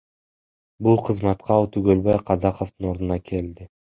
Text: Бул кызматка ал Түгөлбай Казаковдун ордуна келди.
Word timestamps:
Бул 0.85 0.97
кызматка 1.09 1.51
ал 1.57 1.69
Түгөлбай 1.77 2.19
Казаковдун 2.31 2.91
ордуна 2.95 3.21
келди. 3.31 3.71